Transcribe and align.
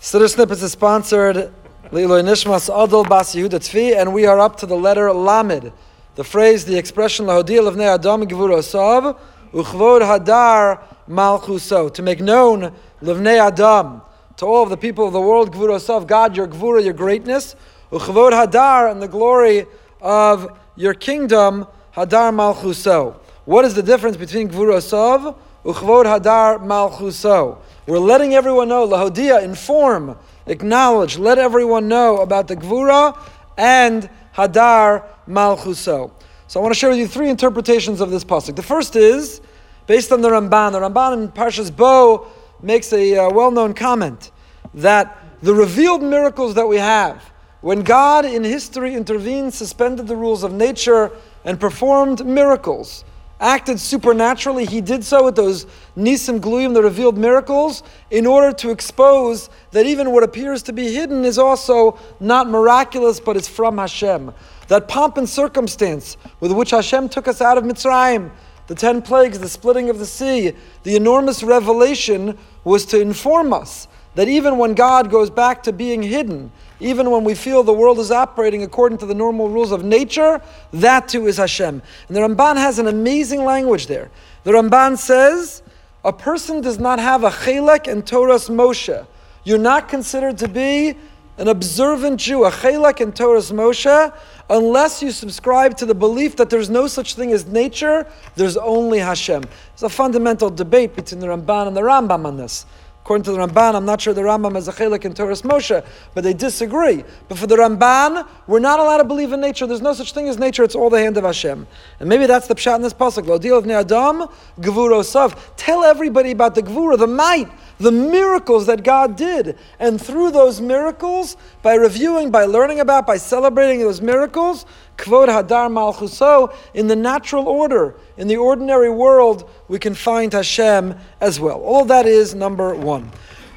Siddur 0.00 0.30
Snippets 0.30 0.62
is 0.62 0.72
sponsored 0.72 1.52
Liloy 1.90 2.24
Nishmas 2.24 2.74
Adol 2.74 3.06
Bas 3.06 3.34
Yehuda 3.34 3.60
Tzvi, 3.60 3.94
and 3.94 4.14
we 4.14 4.24
are 4.24 4.40
up 4.40 4.56
to 4.56 4.64
the 4.64 4.74
letter 4.74 5.12
Lamed. 5.12 5.74
The 6.14 6.24
phrase, 6.24 6.64
the 6.64 6.78
expression 6.78 7.26
Lahodil 7.26 7.68
of 7.68 7.78
Adam 7.78 8.26
Gevur 8.26 8.48
Osav, 8.48 9.18
Uchvod 9.52 10.00
Hadar 10.00 10.82
Malchuso, 11.06 11.92
to 11.92 12.02
make 12.02 12.18
known 12.18 12.74
Levnei 13.02 13.46
Adam, 13.46 14.00
to 14.38 14.46
all 14.46 14.62
of 14.62 14.70
the 14.70 14.78
people 14.78 15.06
of 15.06 15.12
the 15.12 15.20
world, 15.20 15.52
Gevur 15.52 15.68
Osav, 15.68 16.06
God, 16.06 16.34
your 16.34 16.48
Gevura, 16.48 16.82
your 16.82 16.94
greatness, 16.94 17.54
Uchvod 17.92 18.30
Hadar, 18.30 18.90
and 18.90 19.02
the 19.02 19.08
glory 19.08 19.66
of 20.00 20.58
your 20.76 20.94
kingdom, 20.94 21.66
Hadar 21.94 22.32
Malchuso. 22.32 23.16
What 23.44 23.66
is 23.66 23.74
the 23.74 23.82
difference 23.82 24.16
between 24.16 24.48
Gevur 24.48 24.72
Osav, 24.78 25.36
Uchvod 25.64 26.06
Hadar 26.06 26.58
Malchuso? 26.64 27.58
We're 27.86 27.98
letting 27.98 28.34
everyone 28.34 28.68
know, 28.68 28.86
Lahodia, 28.86 29.42
inform, 29.42 30.16
acknowledge, 30.46 31.18
let 31.18 31.38
everyone 31.38 31.86
know 31.86 32.18
about 32.18 32.48
the 32.48 32.56
Gvura 32.56 33.18
and 33.58 34.08
Hadar 34.34 35.04
Malchuso. 35.28 36.12
So 36.46 36.60
I 36.60 36.62
want 36.62 36.74
to 36.74 36.78
share 36.78 36.90
with 36.90 36.98
you 36.98 37.06
three 37.06 37.28
interpretations 37.28 38.00
of 38.00 38.10
this 38.10 38.24
pasuk. 38.24 38.56
The 38.56 38.62
first 38.62 38.96
is 38.96 39.40
based 39.86 40.12
on 40.12 40.22
the 40.22 40.30
Ramban. 40.30 40.72
The 40.72 40.80
Ramban 40.80 41.12
in 41.14 41.28
Parshas 41.28 41.74
Bo 41.74 42.26
makes 42.62 42.92
a 42.92 43.16
uh, 43.16 43.30
well-known 43.30 43.74
comment 43.74 44.30
that 44.74 45.18
the 45.42 45.54
revealed 45.54 46.02
miracles 46.02 46.54
that 46.54 46.66
we 46.66 46.76
have, 46.76 47.22
when 47.60 47.82
God 47.82 48.24
in 48.24 48.44
history 48.44 48.94
intervened, 48.94 49.52
suspended 49.52 50.06
the 50.06 50.16
rules 50.16 50.42
of 50.42 50.52
nature, 50.52 51.10
and 51.44 51.60
performed 51.60 52.24
miracles, 52.24 53.04
acted 53.40 53.80
supernaturally. 53.80 54.66
He 54.66 54.80
did 54.80 55.02
so 55.02 55.24
with 55.24 55.34
those 55.34 55.66
Nisim 55.96 56.40
Gluyim, 56.40 56.74
the 56.74 56.82
revealed 56.82 57.16
miracles, 57.18 57.82
in 58.10 58.26
order 58.26 58.52
to 58.58 58.70
expose 58.70 59.50
that 59.72 59.86
even 59.86 60.12
what 60.12 60.22
appears 60.22 60.62
to 60.64 60.72
be 60.72 60.92
hidden 60.92 61.24
is 61.24 61.38
also 61.38 61.98
not 62.20 62.48
miraculous, 62.48 63.18
but 63.18 63.36
is 63.36 63.48
from 63.48 63.78
Hashem. 63.78 64.32
That 64.68 64.86
pomp 64.86 65.16
and 65.16 65.28
circumstance 65.28 66.16
with 66.38 66.52
which 66.52 66.70
Hashem 66.70 67.08
took 67.08 67.26
us 67.26 67.40
out 67.40 67.58
of 67.58 67.64
Mitzrayim, 67.64 68.30
the 68.70 68.76
ten 68.76 69.02
plagues, 69.02 69.40
the 69.40 69.48
splitting 69.48 69.90
of 69.90 69.98
the 69.98 70.06
sea, 70.06 70.52
the 70.84 70.94
enormous 70.94 71.42
revelation 71.42 72.38
was 72.62 72.84
to 72.86 73.00
inform 73.00 73.52
us 73.52 73.88
that 74.14 74.28
even 74.28 74.58
when 74.58 74.74
God 74.74 75.10
goes 75.10 75.28
back 75.28 75.64
to 75.64 75.72
being 75.72 76.04
hidden, 76.04 76.52
even 76.78 77.10
when 77.10 77.24
we 77.24 77.34
feel 77.34 77.64
the 77.64 77.72
world 77.72 77.98
is 77.98 78.12
operating 78.12 78.62
according 78.62 78.98
to 78.98 79.06
the 79.06 79.14
normal 79.14 79.48
rules 79.48 79.72
of 79.72 79.82
nature, 79.82 80.40
that 80.72 81.08
too 81.08 81.26
is 81.26 81.38
Hashem. 81.38 81.82
And 82.06 82.16
the 82.16 82.20
Ramban 82.20 82.58
has 82.58 82.78
an 82.78 82.86
amazing 82.86 83.44
language 83.44 83.88
there. 83.88 84.08
The 84.44 84.52
Ramban 84.52 84.98
says, 84.98 85.64
a 86.04 86.12
person 86.12 86.60
does 86.60 86.78
not 86.78 87.00
have 87.00 87.24
a 87.24 87.30
chelek 87.30 87.90
and 87.90 88.06
Toras 88.06 88.48
Moshe. 88.48 89.04
You're 89.42 89.58
not 89.58 89.88
considered 89.88 90.38
to 90.38 90.46
be 90.46 90.94
an 91.38 91.48
observant 91.48 92.20
Jew, 92.20 92.44
a 92.44 92.52
chelek 92.52 93.00
and 93.00 93.12
Toras 93.12 93.50
Moshe, 93.50 94.16
unless 94.50 95.00
you 95.00 95.10
subscribe 95.12 95.76
to 95.78 95.86
the 95.86 95.94
belief 95.94 96.36
that 96.36 96.50
there's 96.50 96.68
no 96.68 96.86
such 96.86 97.14
thing 97.14 97.32
as 97.32 97.46
nature, 97.46 98.06
there's 98.34 98.56
only 98.56 98.98
Hashem. 98.98 99.42
There's 99.42 99.82
a 99.84 99.88
fundamental 99.88 100.50
debate 100.50 100.96
between 100.96 101.20
the 101.20 101.28
Ramban 101.28 101.68
and 101.68 101.76
the 101.76 101.82
Rambam 101.82 102.26
on 102.26 102.36
this. 102.36 102.66
According 103.02 103.24
to 103.24 103.32
the 103.32 103.38
Ramban, 103.38 103.74
I'm 103.74 103.86
not 103.86 104.00
sure 104.00 104.12
the 104.12 104.20
Rambam 104.20 104.56
is 104.56 104.68
a 104.68 104.72
chelek 104.72 105.06
in 105.06 105.14
Toras 105.14 105.42
Moshe, 105.42 105.84
but 106.14 106.22
they 106.22 106.34
disagree. 106.34 107.02
But 107.28 107.38
for 107.38 107.46
the 107.46 107.56
Ramban, 107.56 108.28
we're 108.46 108.60
not 108.60 108.78
allowed 108.78 108.98
to 108.98 109.04
believe 109.04 109.32
in 109.32 109.40
nature. 109.40 109.66
There's 109.66 109.80
no 109.80 109.94
such 109.94 110.12
thing 110.12 110.28
as 110.28 110.38
nature. 110.38 110.64
It's 110.64 110.74
all 110.74 110.90
the 110.90 111.00
hand 111.00 111.16
of 111.16 111.24
Hashem. 111.24 111.66
And 111.98 112.08
maybe 112.08 112.26
that's 112.26 112.46
the 112.46 112.54
pshat 112.54 112.76
in 112.76 112.82
this 112.82 112.92
pasuk. 112.92 113.26
Lo 113.26 113.38
deal 113.38 113.56
of 113.56 113.68
Adam, 113.70 114.28
Gevuro. 114.60 115.52
Tell 115.56 115.82
everybody 115.82 116.32
about 116.32 116.54
the 116.54 116.62
Gevura, 116.62 116.98
the 116.98 117.06
might, 117.06 117.50
the 117.80 117.90
miracles 117.90 118.66
that 118.66 118.84
God 118.84 119.16
did. 119.16 119.58
And 119.78 120.00
through 120.00 120.32
those 120.32 120.60
miracles, 120.60 121.36
by 121.62 121.74
reviewing, 121.74 122.30
by 122.30 122.44
learning 122.44 122.78
about, 122.78 123.06
by 123.06 123.16
celebrating 123.16 123.80
those 123.80 124.02
miracles, 124.02 124.66
Kvod 124.98 125.28
Hadar 125.28 125.70
Malchuso, 125.70 126.54
in 126.74 126.88
the 126.88 126.96
natural 126.96 127.48
order, 127.48 127.96
in 128.18 128.28
the 128.28 128.36
ordinary 128.36 128.90
world, 128.90 129.48
we 129.68 129.78
can 129.78 129.94
find 129.94 130.32
Hashem 130.32 130.94
as 131.22 131.40
well. 131.40 131.60
All 131.62 131.86
that 131.86 132.04
is 132.04 132.34
number 132.34 132.74
one. 132.74 133.10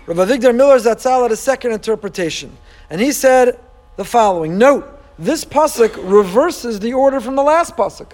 Rav 0.05 0.17
Avigdor 0.17 0.55
Miller 0.55 0.79
Zatzal 0.79 1.23
had 1.23 1.31
a 1.31 1.35
second 1.35 1.73
interpretation, 1.73 2.55
and 2.89 3.01
he 3.01 3.11
said 3.11 3.59
the 3.97 4.05
following 4.05 4.57
Note, 4.57 4.89
this 5.19 5.43
pasuk 5.45 5.95
reverses 6.09 6.79
the 6.79 6.93
order 6.93 7.19
from 7.19 7.35
the 7.35 7.43
last 7.43 7.75
pasuk. 7.75 8.13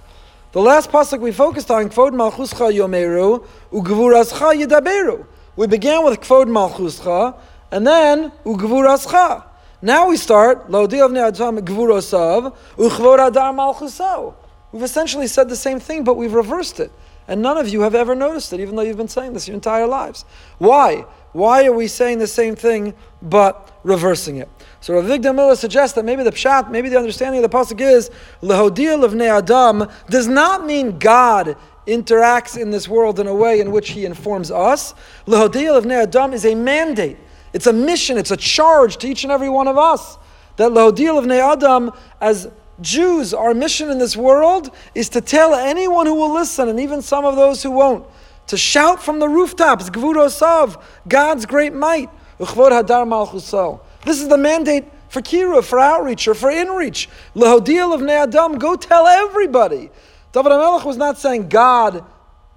The 0.53 0.61
last 0.61 0.91
pasuk 0.91 1.19
we 1.19 1.31
focused 1.31 1.69
on, 1.69 1.89
Kvod 1.89 2.11
Malchuscha 2.11 2.73
Yomeru, 2.73 3.45
Ugvurascha 3.71 4.65
Yidaberu. 4.65 5.25
We 5.55 5.67
began 5.67 6.05
with 6.05 6.21
Kvod 6.21 6.45
Malchuscha, 6.45 7.35
and 7.71 7.85
then 7.85 8.31
Ugvurascha. 8.45 9.43
Now 9.81 10.09
we 10.09 10.17
start 10.17 10.69
Lo 10.69 10.83
Adam 10.83 11.59
Gvurosav 11.59 12.55
Uchvod 12.75 13.31
Hadar 13.31 13.53
Malchuso. 13.53 14.35
We've 14.71 14.83
essentially 14.83 15.27
said 15.27 15.49
the 15.49 15.55
same 15.55 15.79
thing, 15.79 16.03
but 16.03 16.15
we've 16.15 16.33
reversed 16.33 16.79
it. 16.79 16.91
And 17.27 17.41
none 17.41 17.57
of 17.57 17.69
you 17.69 17.81
have 17.81 17.95
ever 17.95 18.15
noticed 18.15 18.51
it, 18.53 18.59
even 18.59 18.75
though 18.75 18.81
you've 18.81 18.97
been 18.97 19.07
saying 19.07 19.33
this 19.33 19.47
your 19.47 19.55
entire 19.55 19.85
lives. 19.85 20.25
Why? 20.57 21.05
Why 21.31 21.65
are 21.65 21.73
we 21.73 21.87
saying 21.87 22.17
the 22.17 22.27
same 22.27 22.55
thing 22.55 22.95
but 23.21 23.79
reversing 23.83 24.37
it? 24.37 24.49
So 24.81 24.95
Rav 24.95 25.05
Avigdor 25.05 25.35
Miller 25.35 25.55
suggests 25.55 25.95
that 25.95 26.05
maybe 26.05 26.23
the 26.23 26.31
pshat, 26.31 26.71
maybe 26.71 26.89
the 26.89 26.97
understanding 26.97 27.43
of 27.43 27.49
the 27.49 27.55
pasuk 27.55 27.79
is 27.79 28.09
lehodia 28.41 28.99
levnei 28.99 29.37
adam 29.37 29.87
does 30.09 30.27
not 30.27 30.65
mean 30.65 30.97
God 30.97 31.55
interacts 31.87 32.57
in 32.59 32.71
this 32.71 32.87
world 32.87 33.19
in 33.19 33.27
a 33.27 33.33
way 33.33 33.59
in 33.59 33.71
which 33.71 33.89
He 33.89 34.05
informs 34.05 34.51
us. 34.51 34.93
Lehodia 35.25 35.77
of 35.77 35.85
adam 35.89 36.33
is 36.33 36.45
a 36.45 36.55
mandate. 36.55 37.17
It's 37.53 37.67
a 37.67 37.73
mission, 37.73 38.17
it's 38.17 38.31
a 38.31 38.37
charge 38.37 38.97
to 38.97 39.07
each 39.07 39.23
and 39.23 39.31
every 39.31 39.49
one 39.49 39.67
of 39.67 39.77
us. 39.77 40.17
That 40.57 40.71
Lahodil 40.71 41.17
of 41.17 41.31
Adam, 41.31 41.91
as 42.21 42.49
Jews, 42.81 43.33
our 43.33 43.53
mission 43.53 43.89
in 43.89 43.97
this 43.97 44.15
world 44.15 44.69
is 44.93 45.09
to 45.09 45.21
tell 45.21 45.55
anyone 45.55 46.05
who 46.05 46.15
will 46.15 46.33
listen, 46.33 46.69
and 46.69 46.79
even 46.79 47.01
some 47.01 47.25
of 47.25 47.35
those 47.35 47.63
who 47.63 47.71
won't, 47.71 48.05
to 48.47 48.57
shout 48.57 49.01
from 49.01 49.19
the 49.19 49.27
rooftops, 49.27 49.89
Gvurosav, 49.89 50.81
God's 51.07 51.45
great 51.45 51.73
might. 51.73 52.09
This 52.39 54.21
is 54.21 54.27
the 54.27 54.37
mandate 54.37 54.85
for 55.09 55.21
Kiruv, 55.21 55.63
for 55.63 55.79
outreach, 55.79 56.27
or 56.27 56.33
for 56.33 56.49
inreach. 56.49 57.07
Lahodil 57.35 57.93
of 57.93 58.07
Adam, 58.07 58.57
go 58.57 58.75
tell 58.75 59.07
everybody. 59.07 59.89
David 60.31 60.51
HaMelech 60.51 60.85
was 60.85 60.97
not 60.97 61.17
saying 61.17 61.49
God 61.49 62.03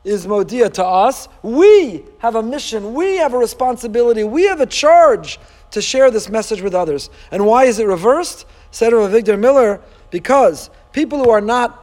is 0.05 0.27
Modia 0.27 0.72
to 0.75 0.84
us. 0.84 1.28
We 1.43 2.05
have 2.19 2.34
a 2.34 2.43
mission, 2.43 2.93
we 2.94 3.16
have 3.16 3.34
a 3.34 3.38
responsibility, 3.38 4.25
we 4.25 4.44
have 4.44 4.60
a 4.60 4.66
charge 4.66 5.38
to 5.71 5.81
share 5.81 6.10
this 6.10 6.28
message 6.28 6.60
with 6.60 6.75
others. 6.75 7.09
And 7.31 7.47
why 7.47 7.65
is 7.65 7.78
it 7.78 7.87
reversed? 7.87 8.47
Said 8.71 8.93
Rav 8.93 9.10
Avigdor 9.10 9.38
Miller, 9.38 9.81
because 10.10 10.71
people 10.93 11.22
who 11.22 11.31
are 11.31 11.41
not 11.41 11.78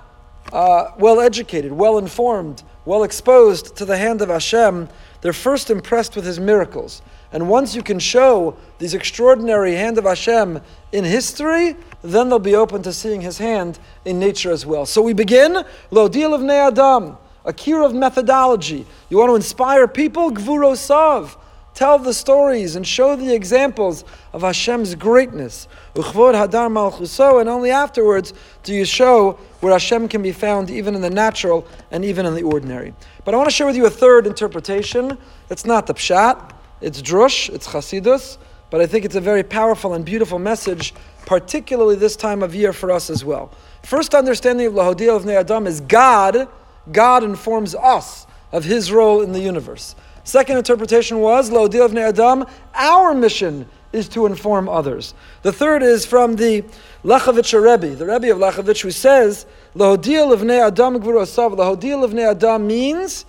uh, 0.53 0.91
well 0.97 1.19
educated, 1.19 1.71
well 1.71 1.97
informed, 1.97 2.63
well 2.89 3.03
exposed 3.03 3.75
to 3.75 3.85
the 3.85 3.95
hand 3.95 4.19
of 4.19 4.29
Hashem, 4.29 4.89
they're 5.21 5.31
first 5.31 5.69
impressed 5.69 6.15
with 6.15 6.25
his 6.25 6.39
miracles. 6.39 7.03
And 7.31 7.47
once 7.47 7.75
you 7.75 7.83
can 7.83 7.99
show 7.99 8.57
these 8.79 8.95
extraordinary 8.95 9.75
hand 9.75 9.99
of 9.99 10.05
Hashem 10.05 10.59
in 10.91 11.03
history, 11.03 11.75
then 12.01 12.29
they'll 12.29 12.39
be 12.39 12.55
open 12.55 12.81
to 12.81 12.91
seeing 12.91 13.21
his 13.21 13.37
hand 13.37 13.77
in 14.05 14.17
nature 14.17 14.49
as 14.51 14.65
well. 14.65 14.87
So 14.87 15.03
we 15.03 15.13
begin, 15.13 15.63
Lo 15.91 16.07
Deal 16.07 16.33
of 16.33 16.41
Ne'adam, 16.41 17.15
a 17.45 17.53
kiruv 17.53 17.93
methodology. 17.93 18.87
You 19.11 19.17
want 19.19 19.29
to 19.29 19.35
inspire 19.35 19.87
people? 19.87 20.31
Gvurosav. 20.31 21.37
Tell 21.79 21.97
the 21.97 22.13
stories 22.13 22.75
and 22.75 22.85
show 22.85 23.15
the 23.15 23.33
examples 23.33 24.03
of 24.33 24.41
Hashem's 24.41 24.95
greatness. 24.95 25.69
Hadar 25.95 27.39
and 27.39 27.47
only 27.47 27.71
afterwards 27.71 28.33
do 28.63 28.75
you 28.75 28.83
show 28.83 29.39
where 29.61 29.71
Hashem 29.71 30.09
can 30.09 30.21
be 30.21 30.33
found 30.33 30.69
even 30.69 30.93
in 30.93 30.99
the 30.99 31.09
natural 31.09 31.65
and 31.89 32.03
even 32.03 32.25
in 32.25 32.35
the 32.35 32.43
ordinary. 32.43 32.93
But 33.23 33.33
I 33.33 33.37
want 33.37 33.49
to 33.49 33.55
share 33.55 33.65
with 33.65 33.77
you 33.77 33.85
a 33.85 33.89
third 33.89 34.27
interpretation. 34.27 35.17
It's 35.49 35.65
not 35.65 35.87
the 35.87 35.93
Pshat, 35.93 36.53
it's 36.81 37.01
Drush, 37.01 37.47
it's 37.49 37.65
Chasidus, 37.65 38.37
but 38.71 38.81
I 38.81 38.85
think 38.85 39.05
it's 39.05 39.15
a 39.15 39.21
very 39.21 39.43
powerful 39.43 39.93
and 39.93 40.03
beautiful 40.03 40.37
message, 40.37 40.93
particularly 41.25 41.95
this 41.95 42.17
time 42.17 42.43
of 42.43 42.53
year 42.53 42.73
for 42.73 42.91
us 42.91 43.09
as 43.09 43.23
well. 43.23 43.53
First 43.83 44.13
understanding 44.13 44.67
of 44.67 44.73
Lahodil 44.73 45.15
of 45.15 45.29
Adam 45.29 45.65
is 45.65 45.79
God 45.79 46.49
God 46.91 47.23
informs 47.23 47.73
us 47.73 48.27
of 48.51 48.63
his 48.63 48.91
role 48.91 49.21
in 49.21 49.31
the 49.31 49.39
universe. 49.39 49.95
Second 50.23 50.57
interpretation 50.57 51.19
was, 51.19 51.51
Lo 51.51 51.65
of 51.65 51.97
Adam, 51.97 52.45
our 52.73 53.13
mission 53.13 53.67
is 53.91 54.07
to 54.09 54.25
inform 54.25 54.69
others. 54.69 55.13
The 55.41 55.51
third 55.51 55.81
is 55.81 56.05
from 56.05 56.35
the 56.35 56.63
Lachavitch 57.03 57.59
Rebbe, 57.59 57.95
the 57.95 58.05
Rebbe 58.05 58.31
of 58.31 58.37
Lachavitch, 58.37 58.81
who 58.81 58.91
says, 58.91 59.45
Lahodil 59.75 60.35
levnei 60.35 60.67
Adam 60.67 60.99
gvurosav. 60.99 61.55
Lahodil 61.55 62.07
levnei 62.07 62.31
Adam 62.31 62.67
means, 62.67 63.25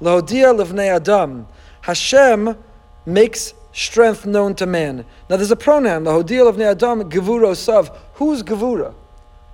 Lahodil 0.00 0.64
levnei 0.64 0.94
Adam. 0.94 1.46
Hashem 1.82 2.56
makes 3.04 3.54
strength 3.72 4.24
known 4.26 4.54
to 4.54 4.66
man. 4.66 5.04
Now 5.28 5.36
there's 5.36 5.50
a 5.50 5.56
pronoun, 5.56 6.04
Lahodil 6.04 6.52
levnei 6.52 6.70
Adam 6.70 7.10
gvurosav. 7.10 7.94
Who's 8.14 8.42
gevura? 8.42 8.94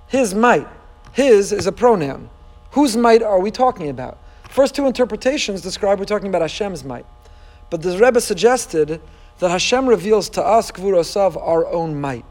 His 0.07 0.33
might. 0.33 0.67
His 1.11 1.51
is 1.51 1.67
a 1.67 1.71
pronoun. 1.71 2.29
Whose 2.71 2.95
might 2.95 3.23
are 3.23 3.39
we 3.39 3.51
talking 3.51 3.89
about? 3.89 4.17
First 4.55 4.73
two 4.73 4.87
interpretations 4.87 5.59
describe 5.59 5.99
we're 5.99 6.05
talking 6.05 6.29
about 6.29 6.41
Hashem's 6.41 6.85
might. 6.85 7.05
But 7.69 7.81
the 7.81 7.97
Rebbe 7.97 8.21
suggested 8.21 9.01
that 9.39 9.49
Hashem 9.49 9.85
reveals 9.85 10.29
to 10.29 10.41
us, 10.41 10.71
Gvurosav, 10.71 11.35
our 11.35 11.67
own 11.67 11.99
might. 11.99 12.23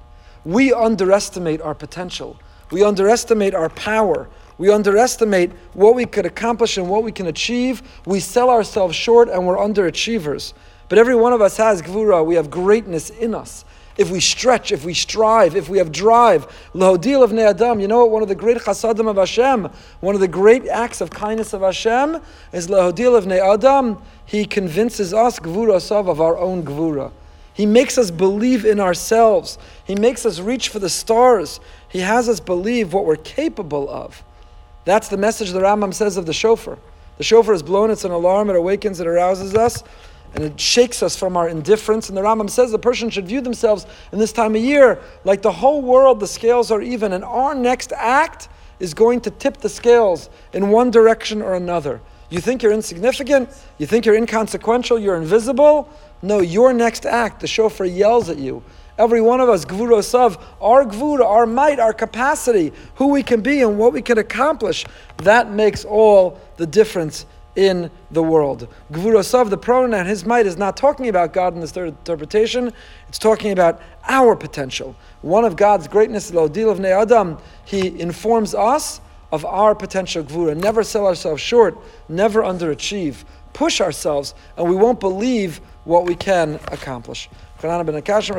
We 0.42 0.72
underestimate 0.72 1.60
our 1.60 1.74
potential. 1.74 2.40
We 2.70 2.82
underestimate 2.82 3.54
our 3.54 3.68
power. 3.68 4.26
We 4.56 4.70
underestimate 4.70 5.52
what 5.74 5.94
we 5.94 6.06
could 6.06 6.24
accomplish 6.24 6.78
and 6.78 6.88
what 6.88 7.04
we 7.04 7.12
can 7.12 7.26
achieve. 7.26 7.82
We 8.06 8.20
sell 8.20 8.48
ourselves 8.48 8.96
short 8.96 9.28
and 9.28 9.46
we're 9.46 9.58
underachievers. 9.58 10.54
But 10.88 10.96
every 10.96 11.14
one 11.14 11.34
of 11.34 11.42
us 11.42 11.58
has 11.58 11.82
Gvura. 11.82 12.24
We 12.24 12.36
have 12.36 12.48
greatness 12.50 13.10
in 13.10 13.34
us. 13.34 13.66
If 13.96 14.10
we 14.10 14.18
stretch, 14.20 14.72
if 14.72 14.84
we 14.84 14.92
strive, 14.92 15.54
if 15.54 15.68
we 15.68 15.78
have 15.78 15.92
drive, 15.92 16.46
Lahodil 16.74 17.22
of 17.22 17.30
Ne'adam, 17.30 17.80
you 17.80 17.86
know 17.86 18.00
what? 18.00 18.10
One 18.10 18.22
of 18.22 18.28
the 18.28 18.34
great 18.34 18.56
chasadim 18.56 19.08
of 19.08 19.16
Hashem, 19.16 19.70
one 20.00 20.14
of 20.14 20.20
the 20.20 20.28
great 20.28 20.66
acts 20.66 21.00
of 21.00 21.10
kindness 21.10 21.52
of 21.52 21.60
Hashem 21.60 22.20
is 22.52 22.66
Lahodil 22.66 23.16
of 23.16 23.24
Ne'adam. 23.24 24.00
He 24.26 24.44
convinces 24.46 25.14
us, 25.14 25.38
Gvurosav, 25.38 26.08
of 26.08 26.20
our 26.20 26.36
own 26.36 26.64
Gvura. 26.64 27.12
He 27.52 27.66
makes 27.66 27.96
us 27.96 28.10
believe 28.10 28.64
in 28.64 28.80
ourselves. 28.80 29.58
He 29.84 29.94
makes 29.94 30.26
us 30.26 30.40
reach 30.40 30.70
for 30.70 30.80
the 30.80 30.88
stars. 30.88 31.60
He 31.88 32.00
has 32.00 32.28
us 32.28 32.40
believe 32.40 32.92
what 32.92 33.04
we're 33.04 33.14
capable 33.14 33.88
of. 33.88 34.24
That's 34.84 35.06
the 35.06 35.16
message 35.16 35.50
the 35.52 35.60
Rambam 35.60 35.94
says 35.94 36.16
of 36.16 36.26
the 36.26 36.32
shofar. 36.32 36.78
The 37.16 37.22
shofar 37.22 37.54
is 37.54 37.62
blown, 37.62 37.90
it's 37.90 38.04
an 38.04 38.10
alarm, 38.10 38.50
it 38.50 38.56
awakens, 38.56 38.98
it 38.98 39.06
arouses 39.06 39.54
us, 39.54 39.84
and 40.34 40.44
it 40.44 40.60
shakes 40.60 41.02
us 41.02 41.16
from 41.16 41.36
our 41.36 41.48
indifference. 41.48 42.08
And 42.08 42.18
the 42.18 42.22
Rambam 42.22 42.50
says 42.50 42.70
the 42.70 42.78
person 42.78 43.08
should 43.10 43.26
view 43.26 43.40
themselves 43.40 43.86
in 44.12 44.18
this 44.18 44.32
time 44.32 44.56
of 44.56 44.62
year 44.62 45.00
like 45.24 45.42
the 45.42 45.52
whole 45.52 45.80
world, 45.80 46.20
the 46.20 46.26
scales 46.26 46.70
are 46.70 46.82
even, 46.82 47.12
and 47.12 47.24
our 47.24 47.54
next 47.54 47.92
act 47.92 48.48
is 48.80 48.94
going 48.94 49.20
to 49.20 49.30
tip 49.30 49.58
the 49.58 49.68
scales 49.68 50.28
in 50.52 50.70
one 50.70 50.90
direction 50.90 51.40
or 51.40 51.54
another. 51.54 52.00
You 52.30 52.40
think 52.40 52.62
you're 52.62 52.72
insignificant? 52.72 53.48
You 53.78 53.86
think 53.86 54.04
you're 54.04 54.16
inconsequential? 54.16 54.98
You're 54.98 55.16
invisible? 55.16 55.88
No, 56.22 56.40
your 56.40 56.72
next 56.72 57.06
act, 57.06 57.40
the 57.40 57.46
shofar 57.46 57.86
yells 57.86 58.28
at 58.28 58.38
you. 58.38 58.62
Every 58.96 59.20
one 59.20 59.40
of 59.40 59.48
us, 59.48 59.64
gvurosav, 59.64 60.40
our 60.60 60.84
gvura, 60.84 61.24
our 61.24 61.46
might, 61.46 61.78
our 61.78 61.92
capacity, 61.92 62.72
who 62.94 63.08
we 63.08 63.22
can 63.22 63.40
be 63.40 63.60
and 63.60 63.78
what 63.78 63.92
we 63.92 64.02
can 64.02 64.18
accomplish, 64.18 64.84
that 65.18 65.50
makes 65.50 65.84
all 65.84 66.40
the 66.56 66.66
difference 66.66 67.26
in 67.56 67.90
the 68.10 68.22
world. 68.22 68.68
Gvurosav, 68.92 69.50
the 69.50 69.56
pronoun, 69.56 70.06
his 70.06 70.24
might, 70.24 70.46
is 70.46 70.56
not 70.56 70.76
talking 70.76 71.08
about 71.08 71.32
God 71.32 71.54
in 71.54 71.60
this 71.60 71.72
third 71.72 71.88
interpretation. 71.88 72.72
It's 73.08 73.18
talking 73.18 73.52
about 73.52 73.80
our 74.08 74.34
potential. 74.34 74.96
One 75.22 75.44
of 75.44 75.56
God's 75.56 75.88
greatness, 75.88 76.30
Lodil 76.30 76.70
of 76.70 76.84
Adam, 76.84 77.38
he 77.64 78.00
informs 78.00 78.54
us 78.54 79.00
of 79.32 79.44
our 79.44 79.74
potential 79.74 80.22
gvura. 80.22 80.56
Never 80.56 80.82
sell 80.84 81.06
ourselves 81.06 81.42
short, 81.42 81.78
never 82.08 82.42
underachieve. 82.42 83.24
Push 83.52 83.80
ourselves, 83.80 84.34
and 84.56 84.68
we 84.68 84.74
won't 84.74 85.00
believe 85.00 85.60
what 85.84 86.06
we 86.06 86.14
can 86.14 86.58
accomplish. 86.68 87.28